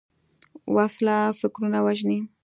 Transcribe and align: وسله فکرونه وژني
وسله 0.75 1.17
فکرونه 1.39 1.79
وژني 1.85 2.19